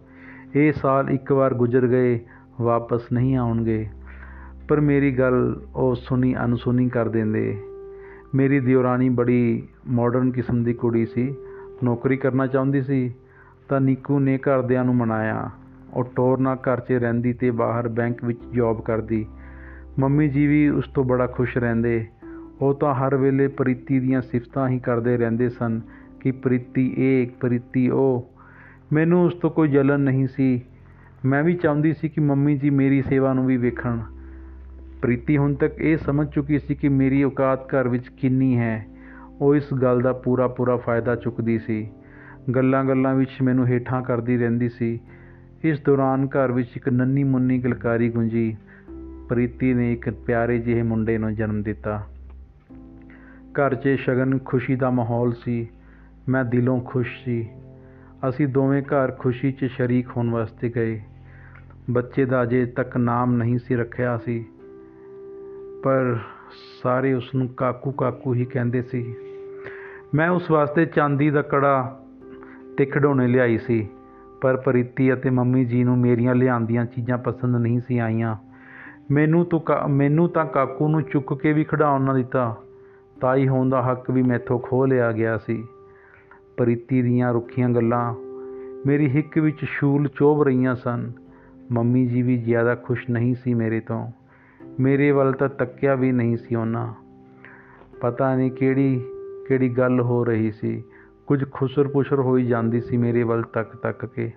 [0.54, 2.20] ਇਹ ਸਾਲ ਇੱਕ ਵਾਰ ਗੁਜ਼ਰ ਗਏ,
[2.60, 3.88] ਵਾਪਸ ਨਹੀਂ ਆਉਣਗੇ।
[4.68, 7.58] ਪਰ ਮੇਰੀ ਗੱਲ ਉਹ ਸੁਣੀ ਅਨਸੁਣੀ ਕਰ ਦਿੰਦੇ।
[8.34, 11.34] ਮੇਰੀ ਦਿਉਰਾਨੀ ਬੜੀ ਮਾਡਰਨ ਕਿਸਮ ਦੀ ਕੁੜੀ ਸੀ।
[11.84, 13.14] ਨੌਕਰੀ ਕਰਨਾ ਚਾਹੁੰਦੀ ਸੀ,
[13.68, 15.50] ਤਾਂ ਨੀਕੂ ਨੇ ਘਰਦਿਆਂ ਨੂੰ ਮਨਾਇਆ।
[15.94, 19.26] ਉਹ ਟੋਰ ਨਾਲ ਘਰ 'ਚ ਰਹਿੰਦੀ ਤੇ ਬਾਹਰ ਬੈਂਕ ਵਿੱਚ ਜੌਬ ਕਰਦੀ।
[19.98, 22.06] ਮੰਮੀ ਜੀ ਵੀ ਉਸ ਤੋਂ ਬੜਾ ਖੁਸ਼ ਰਹਿੰਦੇ।
[22.60, 25.80] ਉਹ ਤਾਂ ਹਰ ਵੇਲੇ ਪ੍ਰੀਤੀ ਦੀਆਂ ਸਿਫਤਾਂ ਹੀ ਕਰਦੇ ਰਹਿੰਦੇ ਸਨ
[26.20, 28.30] ਕਿ ਪ੍ਰੀਤੀ ਇਹ, ਪ੍ਰੀਤੀ ਉਹ।
[28.92, 30.62] ਮੈਨੂੰ ਉਸ ਤੋਂ ਕੋਈ ਜਲਨ ਨਹੀਂ ਸੀ।
[31.24, 34.00] ਮੈਂ ਵੀ ਚਾਹੁੰਦੀ ਸੀ ਕਿ ਮੰਮੀ ਜੀ ਮੇਰੀ ਸੇਵਾ ਨੂੰ ਵੀ ਵੇਖਣ।
[35.02, 38.86] ਪ੍ਰੀਤੀ ਹੁਣ ਤੱਕ ਇਹ ਸਮਝ ਚੁੱਕੀ ਸੀ ਕਿ ਮੇਰੀ ਔਕਾਤ ਘਰ ਵਿੱਚ ਕਿੰਨੀ ਹੈ।
[39.40, 41.90] ਉਹ ਇਸ ਗੱਲ ਦਾ ਪੂਰਾ ਪੂਰਾ ਫਾਇਦਾ ਚੁੱਕਦੀ ਸੀ।
[42.54, 45.00] ਗੱਲਾਂ-ਗੱਲਾਂ ਵਿੱਚ ਮੈਨੂੰ ਹੇਠਾਂ ਕਰਦੀ ਰਹਿੰਦੀ ਸੀ।
[45.64, 48.56] ਇਸ ਦੌਰਾਨ ਘਰ ਵਿੱਚ ਇੱਕ ਨੰਨੀ ਮੁੰਨੀ ਗਲਕਾਰੀ ਗੁੰਜੀ
[49.28, 52.06] ਪ੍ਰੀਤੀ ਨੇ ਇੱਕ ਪਿਆਰੇ ਜਿਹੇ ਮੁੰਡੇ ਨੂੰ ਜਨਮ ਦਿੱਤਾ।
[53.52, 55.68] ਘਰ 'ਚ ਸ਼ਗਨ ਖੁਸ਼ੀ ਦਾ ਮਾਹੌਲ ਸੀ।
[56.28, 57.48] ਮੈਂ ਦਿਲੋਂ ਖੁਸ਼ ਸੀ।
[58.28, 61.00] ਅਸੀਂ ਦੋਵੇਂ ਘਰ ਖੁਸ਼ੀ 'ਚ ਸ਼ਰੀਕ ਹੋਣ ਵਾਸਤੇ ਗਏ।
[61.90, 64.44] ਬੱਚੇ ਦਾ ਅਜੇ ਤੱਕ ਨਾਮ ਨਹੀਂ ਸੀ ਰੱਖਿਆ ਸੀ,
[65.84, 66.16] ਪਰ
[66.82, 69.14] ਸਾਰੇ ਉਸ ਨੂੰ ਕਾਕੂ ਕਾਕੂ ਹੀ ਕਹਿੰਦੇ ਸੀ।
[70.14, 72.00] ਮੈਂ ਉਸ ਵਾਸਤੇ ਚਾਂਦੀ ਦਾ ਕੜਾ
[72.78, 73.88] ਤੇ ਖਿਡੌਣੇ ਲਿਆਈ ਸੀ,
[74.40, 78.36] ਪਰ ਪ੍ਰੀਤੀ ਅਤੇ ਮੰਮੀ ਜੀ ਨੂੰ ਮੇਰੀਆਂ ਲਿਆਂਦੀਆਂ ਚੀਜ਼ਾਂ ਪਸੰਦ ਨਹੀਂ ਸੀ ਆਈਆਂ।
[79.10, 82.54] ਮੈਨੂੰ ਤਾਂ ਮੈਨੂੰ ਤਾਂ ਕਾਕੂ ਨੂੰ ਚੁੱਕ ਕੇ ਵੀ ਖਿਡਾਉਣ ਨਾ ਦਿੱਤਾ
[83.20, 85.64] ਤਾਈ ਹੋਣ ਦਾ ਹੱਕ ਵੀ ਮੈਥੋਂ ਖੋਹ ਲਿਆ ਗਿਆ ਸੀ।
[86.56, 88.14] ਪ੍ਰੀਤੀ ਦੀਆਂ ਰੁੱਖੀਆਂ ਗੱਲਾਂ।
[88.86, 91.12] ਮੇਰੀ ਹਿੱਕ ਵਿੱਚ ਸ਼ੂਲ ਚੋਭ ਰਹੀਆਂ ਸਨ।
[91.72, 94.10] ਮੰਮੀ ਜੀ ਵੀ ਜ਼ਿਆਦਾ ਖੁਸ਼ ਨਹੀਂ ਸੀ ਮੇਰੇ ਤੋਂ।
[94.80, 96.94] ਮੇਰੇ ਵੱਲ ਤਾਂ ਤੱਕਿਆ ਵੀ ਨਹੀਂ ਸੀ ਉਹਨਾਂ।
[98.00, 99.04] ਪਤਾ ਨਹੀਂ ਕਿਹੜੀ
[99.48, 100.82] ਕਿਹੜੀ ਗੱਲ ਹੋ ਰਹੀ ਸੀ।
[101.26, 104.32] ਕੁਝ ਖੁਸਰ ਪੁਸ਼ਰ ਹੋਈ ਜਾਂਦੀ ਸੀ ਮੇਰੇ ਵੱਲ ਤੱਕ ਤੱਕ ਕੇ।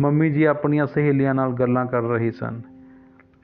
[0.00, 2.60] ਮੰਮੀ ਜੀ ਆਪਣੀਆਂ ਸਹੇਲੀਆਂ ਨਾਲ ਗੱਲਾਂ ਕਰ ਰਹੇ ਸਨ।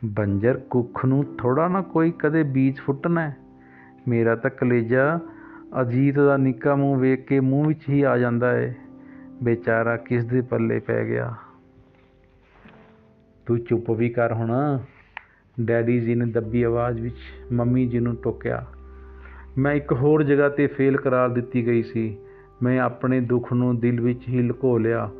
[0.05, 3.33] ਬੰਜਰ ਕੁੱਖ ਨੂੰ ਥੋੜਾ ਨਾ ਕੋਈ ਕਦੇ ਬੀਜ ਫੁੱਟਣਾ
[4.09, 5.21] ਮੇਰਾ ਤਾਂ ਕਲੇਜਾ
[5.81, 8.77] ਅਜੀਤ ਦਾ ਨਿੱਕਾ ਮੂੰਹ ਵੇਖ ਕੇ ਮੂੰਹ ਵਿੱਚ ਹੀ ਆ ਜਾਂਦਾ ਹੈ
[9.43, 11.35] ਬੇਚਾਰਾ ਕਿਸ ਦੇ ਪੱਲੇ ਪੈ ਗਿਆ।
[13.47, 14.79] ਤੂੰ ਚੁੱਪ ਵੀ ਕਰ ਹੁਣ।
[15.61, 17.17] ਡੈਡੀ ਜੀ ਨੇ ਦੱਬੀ ਆਵਾਜ਼ ਵਿੱਚ
[17.53, 18.67] ਮੰਮੀ ਜੀ ਨੂੰ ਟੋਕਿਆ।
[19.59, 22.19] ਮੈਂ ਇੱਕ ਹੋਰ ਜਗ੍ਹਾ ਤੇ ਫੇਲ ਕਰਾਰ ਦਿੱਤੀ ਗਈ ਸੀ।
[22.63, 25.11] ਮੈਂ ਆਪਣੇ ਦੁੱਖ ਨੂੰ ਦਿਲ ਵਿੱਚ ਹੀ ਲੁਕੋ ਲਿਆ।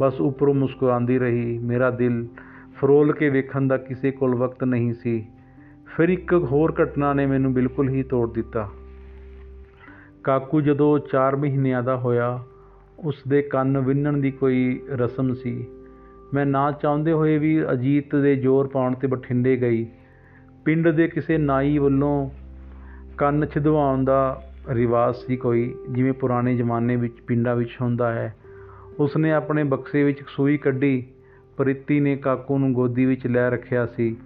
[0.00, 2.26] ਬਸ ਉੱਪਰੋਂ ਮੁਸਕਰਾਉਂਦੀ ਰਹੀ। ਮੇਰਾ ਦਿਲ
[2.74, 5.26] ਫਰੋਲ ਕੇ ਵੇਖਣ ਦਾ ਕਿਸੇ ਕੋਲ ਵਕਤ ਨਹੀਂ ਸੀ।
[5.86, 8.70] ਫਿਰ ਇੱਕ ਹੋਰ ਘਟਨਾ ਨੇ ਮੈਨੂੰ ਬਿਲਕੁਲ ਹੀ ਤੋੜ ਦਿੱਤਾ।
[10.24, 12.42] ਕਾਕੂ ਜਦੋਂ 4 ਮਹੀਨਿਆਂ ਦਾ ਹੋਇਆ
[12.98, 15.66] ਉਸ ਦੇ ਕੰਨ ਵਿੰਨਣ ਦੀ ਕੋਈ ਰਸਮ ਸੀ।
[16.34, 19.86] ਮੈਂ ਨਾ ਚਾਹੁੰਦੇ ਹੋਏ ਵੀ ਅਜੀਤ ਦੇ ਜ਼ੋਰ ਪਾਉਣ ਤੇ ਬਠਿੰਡੇ ਗਈ।
[20.64, 22.30] ਪਿੰਡ ਦੇ ਕਿਸੇ ਨਾਈ ਵੱਲੋਂ
[23.18, 28.34] ਕੰਨ ਛਿਦਵਾਉਣ ਦਾ ਰਿਵਾਜ ਸੀ ਕੋਈ, ਜਿਵੇਂ ਪੁਰਾਣੇ ਜ਼ਮਾਨੇ ਵਿੱਚ ਪਿੰਡਾਂ ਵਿੱਚ ਹੁੰਦਾ ਹੈ।
[28.98, 31.06] ਉਸਨੇ ਆਪਣੇ ਬਕਸੇ ਵਿੱਚ ਸੂਈ ਕੱਢੀ,
[31.56, 34.16] ਪ੍ਰੀਤੀ ਨੇ ਕਾਕੂ ਨੂੰ ਗੋਦੀ ਵਿੱਚ ਲੈ ਰੱਖਿਆ ਸੀ।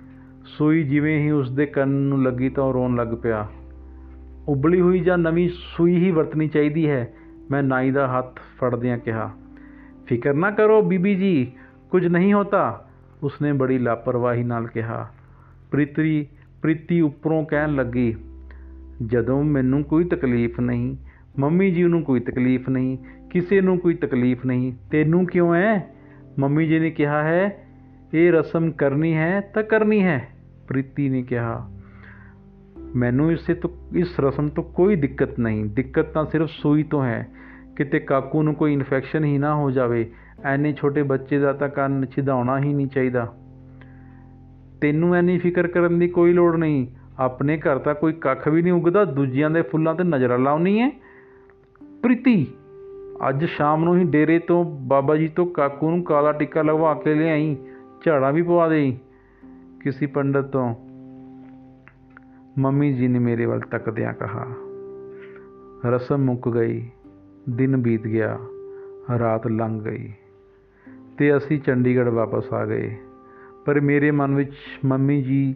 [0.44, 3.48] ਸੂਈ ਜਿਵੇਂ ਹੀ ਉਸਦੇ ਕੰਨ ਨੂੰ ਲੱਗੀ ਤਾਂ ਉਹ ਰੋਣ ਲੱਗ ਪਿਆ।
[4.48, 7.12] ਉਬਲੀ ਹੋਈ ਜਾਂ ਨਵੀਂ ਸੂਈ ਹੀ ਵਰਤਣੀ ਚਾਹੀਦੀ ਹੈ,
[7.50, 9.30] ਮੈਂ ਨਾਈ ਦਾ ਹੱਥ ਫੜਦਿਆਂ ਕਿਹਾ।
[10.06, 11.52] ਫਿਕਰ ਨਾ ਕਰੋ ਬੀਬੀ ਜੀ,
[11.90, 12.88] ਕੁਝ ਨਹੀਂ ਹੋਤਾ,
[13.22, 15.06] ਉਸਨੇ ਬੜੀ ਲਾਪਰਵਾਹੀ ਨਾਲ ਕਿਹਾ।
[15.70, 16.26] ਪ੍ਰੀਤੀ
[16.62, 18.14] ਪ੍ਰੀਤੀ ਉੱਪਰੋਂ ਕਹਿਣ ਲੱਗੀ,
[19.06, 20.96] ਜਦੋਂ ਮੈਨੂੰ ਕੋਈ ਤਕਲੀਫ ਨਹੀਂ,
[21.38, 22.98] ਮੰਮੀ ਜੀ ਨੂੰ ਕੋਈ ਤਕਲੀਫ ਨਹੀਂ,
[23.30, 25.94] ਕਿਸੇ ਨੂੰ ਕੋਈ ਤਕਲੀਫ ਨਹੀਂ, ਤੈਨੂੰ ਕਿਉਂ ਹੈ
[26.38, 27.68] ਮੰਮੀ ਜੀ ਨੇ ਕਿਹਾ ਹੈ,
[28.14, 30.28] ਇਹ ਰਸਮ ਕਰਨੀ ਹੈ ਤਾਂ ਕਰਨੀ ਹੈ,
[30.68, 31.70] ਪ੍ਰੀਤੀ ਨੇ ਕਿਹਾ।
[32.96, 37.28] ਮੈਨੂੰ ਇਸੇ ਤੋਂ, ਇਸ ਰਸਮ ਤੋਂ ਕੋਈ ਦਿੱਕਤ ਨਹੀਂ। ਦਿੱਕਤ ਤਾਂ ਸਿਰਫ ਸੂਈ ਤੋਂ ਹੈ।
[37.76, 40.10] ਕਿਤੇ ਕਾਕੂ ਨੂੰ ਕੋਈ ਇਨਫੈਕਸ਼ਨ ਹੀ ਨਾ ਹੋ ਜਾਵੇ,
[40.44, 43.34] ਐਨੇ ਛੋਟੇ ਬੱਚੇ ਦਾ ਤਾਂ ਕੰਨ ਛਿਦਾਉਣਾ ਹੀ ਨਹੀਂ ਚਾਹੀਦਾ।
[44.80, 46.86] ਤੈਨੂੰ ਐਨੀ ਫਿਕਰ ਕਰਨ ਦੀ ਕੋਈ ਲੋੜ ਨਹੀਂ।
[47.18, 50.90] ਆਪਣੇ ਘਰ ਤਾਂ ਕੋਈ ਕੱਖ ਵੀ ਨਹੀਂ ਉਗਦਾ, ਦੂਜਿਆਂ ਦੇ ਫੁੱਲਾਂ ਤੇ ਨਜ਼ਰ ਲਾਉਣੀ ਹੈ
[52.02, 52.46] ਪ੍ਰੀਤੀ,
[53.28, 57.14] ਅੱਜ ਸ਼ਾਮ ਨੂੰ ਹੀ ਡੇਰੇ ਤੋਂ ਬਾਬਾ ਜੀ ਤੋਂ ਕਾਕੂ ਨੂੰ ਕਾਲਾ ਟਿੱਕਾ ਲਗਵਾ ਕੇ
[57.14, 57.56] ਲਿਆਈ।
[58.04, 58.98] ਝਾੜਾ ਵੀ ਪਵਾ ਦੇਈ।
[59.80, 60.74] ਕਿਸੇ ਪੰਡਤ ਤੋਂ
[62.58, 64.46] ਮੰਮੀ ਜੀ ਨੇ ਮੇਰੇ ਵੱਲ ਤੱਕਦਿਆਂ ਕਹਾ,
[65.86, 66.90] ਰਸਮ ਮੁੱਕ ਗਈ,
[67.48, 68.38] ਦਿਨ ਬੀਤ ਗਿਆ,
[69.18, 70.12] ਰਾਤ ਲੰਘ ਗਈ
[71.18, 72.96] ਤੇ ਅਸੀਂ ਚੰਡੀਗੜ੍ਹ ਵਾਪਸ ਆ ਗਏ।
[73.64, 74.52] ਪਰ ਮੇਰੇ ਮਨ ਵਿੱਚ
[74.84, 75.54] ਮੰਮੀ ਜੀ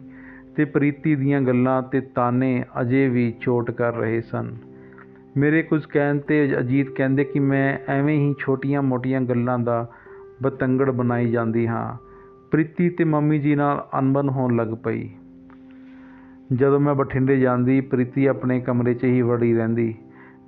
[0.55, 4.55] ਤੇ ਪ੍ਰੀਤੀ ਦੀਆਂ ਗੱਲਾਂ ਤੇ ਤਾਨੇ ਅਜੇ ਵੀ ਚੋਟ ਕਰ ਰਹੇ ਸਨ।
[5.37, 9.87] ਮੇਰੇ ਕੁਝ ਕਹਿਣ ਤੇ ਅਜੀਤ ਕਹਿੰਦੇ ਕਿ ਮੈਂ ਐਵੇਂ ਹੀ ਛੋਟੀਆਂ-ਮੋਟੀਆਂ ਗੱਲਾਂ ਦਾ
[10.43, 11.97] ਬਤੰਗੜ ਬਣਾਈ ਜਾਂਦੀ ਹਾਂ।
[12.51, 15.09] ਪ੍ਰੀਤੀ ਤੇ ਮੰਮੀ ਜੀ ਨਾਲ ਅਨਬਨ ਹੋਣ ਲੱਗ ਪਈ।
[16.53, 19.95] ਜਦੋਂ ਮੈਂ ਬਠਿੰਡੇ ਜਾਂਦੀ, ਪ੍ਰੀਤੀ ਆਪਣੇ ਕਮਰੇ 'ਚ ਹੀ ਵੜੀ ਰਹਿੰਦੀ।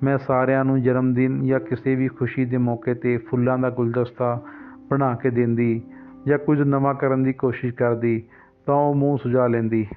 [0.04, 4.42] ਮੈਂ ਸਾਰਿਆਂ ਨੂੰ ਜਨਮ ਦਿਨ ਜਾਂ ਕਿਸੇ ਵੀ ਖੁਸ਼ੀ ਦੇ ਮੌਕੇ ਤੇ ਫੁੱਲਾਂ ਦਾ ਗੁਲਦਸਤਾ
[4.92, 5.82] ਬਣਾ ਕੇ ਦਿੰਦੀ
[6.28, 8.24] ਜਾਂ ਕੁਝ ਨਵਾਂ ਕਰਨ ਦੀ ਕੋਸ਼ਿਸ਼ ਕਰਦੀ
[8.66, 9.88] ਤਾਂ ਉਹ ਮੂੰਹ ਸੁਜਾ ਲੈਂਦੀ।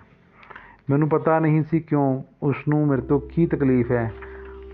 [0.91, 4.13] ਮੈਨੂੰ ਪਤਾ ਨਹੀਂ ਸੀ ਕਿਉਂ ਉਸ ਨੂੰ ਮੇਰੇ ਤੋਂ ਕੀ ਤਕਲੀਫ ਹੈ।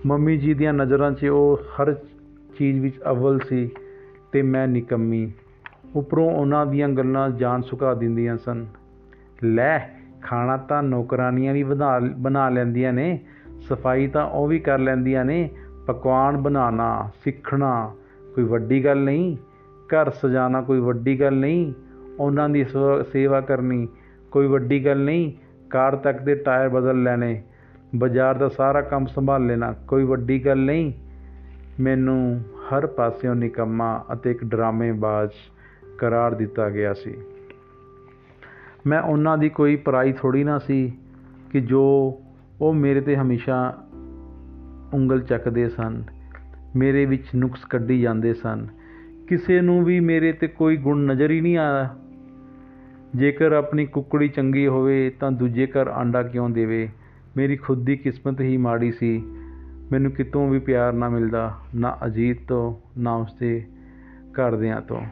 [0.06, 1.94] ਮੰਮੀ ਜੀ ਦੀਆਂ ਨਜ਼ਰਾਂ 'ਚ ਉਹ ਹਰ
[2.58, 3.70] ਚੀਜ਼ ਵਿੱਚ ਅਵਲ ਸੀ
[4.32, 5.32] ਤੇ ਮੈਂ ਨਿਕੰਮੀ।
[5.94, 8.66] ਉੱਪਰੋਂ ਉਹਨਾਂ ਦੀਆਂ ਗੱਲਾਂ ਜਾਨ ਸੁਕਾ ਦਿੰਦੀਆਂ ਸਨ।
[9.44, 13.20] ਲੈ ਖਾਣਾ ਤਾਂ ਨੌਕਰਾਨੀਆਂ ਵੀ ਬਣਾ ਬਣਾ ਲੈਂਦੀਆਂ ਨੇ,
[13.60, 15.50] ਸਫ਼ਾਈ ਤਾਂ ਉਹ ਵੀ ਕਰ ਲੈਂਦੀਆਂ ਨੇ,
[15.86, 17.94] ਪਕਵਾਨ ਬਣਾਉਣਾ, ਸਿੱਖਣਾ
[18.34, 19.36] ਕੋਈ ਵੱਡੀ ਗੱਲ ਨਹੀਂ,
[19.86, 21.72] ਘਰ ਸਜਾਣਾ ਕੋਈ ਵੱਡੀ ਗੱਲ ਨਹੀਂ,
[22.20, 23.88] ਉਹਨਾਂ ਦੀ ਸੇਵਾ- ਸੇਵਾ ਕਰਨੀ
[24.30, 25.32] ਕੋਈ ਵੱਡੀ ਗੱਲ ਨਹੀਂ
[25.70, 27.42] ਕਾਰ ਤੱਕ ਦੇ ਟਾਇਰ ਬਦਲ ਲੈਣੇ,
[27.94, 30.92] ਬਾਜ਼ਾਰ ਦਾ ਸਾਰਾ ਕੰਮ ਸੰਭਾਲ ਲੈਣਾ ਕੋਈ ਵੱਡੀ ਗੱਲ ਨਹੀਂ,
[31.80, 35.30] ਮੈਨੂੰ ਹਰ ਪਾਸਿਓਂ ਨਿਕੰਮਾ ਅਤੇ ਇੱਕ ਡਰਾਮੇਬਾਜ਼
[35.98, 37.14] ਕਰਾਰ ਦਿੱਤਾ ਗਿਆ ਸੀ।
[38.86, 40.92] ਮੈਂ ਉਹਨਾਂ ਦੀ ਕੋਈ ਪਰਾਈ ਥੋੜੀ ਨਾ ਸੀ
[41.50, 41.84] ਕਿ ਜੋ
[42.60, 43.86] ਉਹ ਮੇਰੇ ਤੇ ਹਮੇਸ਼ਾ
[44.94, 46.02] ਉਂਗਲ ਚੱਕਦੇ ਸਨ,
[46.76, 48.66] ਮੇਰੇ ਵਿੱਚ ਨੁਕਸ ਕੱਢੀ ਜਾਂਦੇ ਸਨ।
[49.28, 51.96] ਕਿਸੇ ਨੂੰ ਵੀ ਮੇਰੇ ਤੇ ਕੋਈ ਗੁਣ ਨਜ਼ਰ ਹੀ ਨਹੀਂ ਆਇਆ
[53.14, 56.88] ਜੇਕਰ ਆਪਣੀ ਕੁੱਕੜੀ ਚੰਗੀ ਹੋਵੇ ਤਾਂ ਦੂਜੇ ਘਰ ਆਂਡਾ ਕਿਉਂ ਦੇਵੇ?
[57.36, 59.22] ਮੇਰੀ ਖੁਦ ਦੀ ਕਿਸਮਤ ਹੀ ਮਾੜੀ ਸੀ।
[59.92, 63.64] ਮੈਨੂੰ ਕਿਤੋਂ ਵੀ ਪਿਆਰ ਨਾ ਮਿਲਦਾ, ਨਾ ਅਜੀਤ ਤੋਂ, ਨਾ ਉਸਦੇ
[64.32, 65.02] ਘਰਦਿਆਂ ਤੋਂ।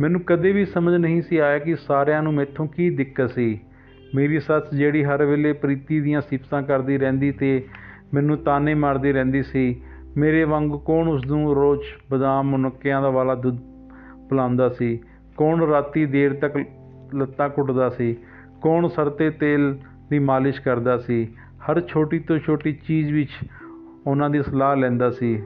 [0.00, 3.60] ਮੈਨੂੰ ਕਦੇ ਵੀ ਸਮਝ ਨਹੀਂ ਸੀ ਆਇਆ ਕਿ ਸਾਰਿਆਂ ਨੂੰ ਮੈਥੋਂ ਕੀ ਦਿੱਕਤ ਸੀ।
[4.14, 7.64] ਮੇਰੀ ਸੱਸ ਜਿਹੜੀ ਹਰ ਵੇਲੇ ਪ੍ਰੀਤੀ ਦੀਆਂ ਸਿਫਤਾਂ ਕਰਦੀ ਰਹਿੰਦੀ ਤੇ
[8.14, 9.82] ਮੈਨੂੰ ਤਾਨੇ ਮਾਰਦੀ ਰਹਿੰਦੀ ਸੀ।
[10.16, 13.58] ਮੇਰੇ ਵਾਂਗ ਕੌਣ ਉਸ ਨੂੰ ਰੋਜ਼ ਬਦਾਮ ਮੁਨੱਕਿਆਂ ਦਾ ਵਾਲਾ ਦੁੱਧ
[14.30, 15.00] ਪਿਲਾਉਂਦਾ ਸੀ?
[15.36, 16.64] ਕੌਣ ਰਾਤੀ ਦੇਰ ਤੱਕ
[17.14, 18.16] ਲੱਤਾਂ ਕੁੱਟਦਾ ਸੀ?
[18.62, 19.78] ਕੌਣ ਸਰ 'ਤੇ ਤੇਲ
[20.10, 21.28] ਦੀ ਮਾਲਿਸ਼ ਕਰਦਾ ਸੀ?
[21.70, 23.30] ਹਰ ਛੋਟੀ ਤੋਂ ਛੋਟੀ ਚੀਜ਼ ਵਿੱਚ
[24.06, 25.42] ਉਹਨਾਂ ਦੀ ਸਲਾਹ ਲੈਂਦਾ ਸੀ।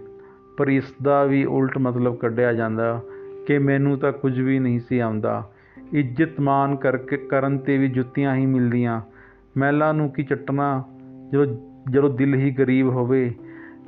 [0.57, 3.03] ਪਰ ਇਸ ਦਾ ਵੀ ਉਲਟ ਮਤਲਬ ਕੱਢਿਆ ਜਾਂਦਾ।
[3.47, 5.51] ਕਿ ਮੈਨੂੰ ਤਾਂ ਕੁਝ ਵੀ ਨਹੀਂ ਸੀ ਆਉਂਦਾ।
[5.93, 9.01] ਇੱਜ਼ਤ ਮਾਨ ਕਰਕੇ ਕਰਨ ਤੇ ਵੀ ਜੁੱਤੀਆਂ ਹੀ ਮਿਲਦੀਆਂ।
[9.59, 10.85] ਮਹਿਲਾ ਨੂੰ ਕੀ ਚੱਟਣਾ?
[11.33, 11.47] ਜਦੋਂ
[11.91, 13.35] ਜਦੋਂ ਦਿਲ ਹੀ ਗਰੀਬ ਹੋਵੇ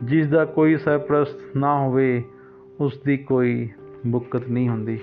[0.03, 2.23] ਜਿਸ ਦਾ ਕੋਈ ਸਰਪ੍ਰਸਤ ਨਾ ਹੋਵੇ,
[2.81, 3.69] ਉਸ ਦੀ ਕੋਈ
[4.07, 4.99] ਬੁੱਕਤ ਨਹੀਂ ਹੁੰਦੀ।